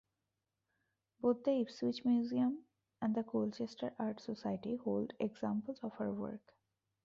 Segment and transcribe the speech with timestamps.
[1.21, 2.63] Both the Ipswich Museum
[3.03, 6.55] and the Colchester Art Society hold examples of her work.